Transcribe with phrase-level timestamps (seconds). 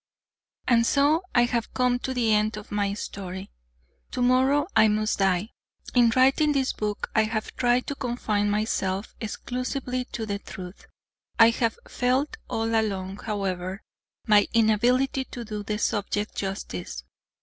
[0.67, 3.51] And so I have come to the end of my story.
[4.09, 5.49] Tomorrow I must die.
[5.93, 10.87] In writing this book, I have tried to confine myself exclusively to the truth.
[11.37, 13.83] I have felt all along, however,
[14.25, 17.03] my inability to do the subject justice.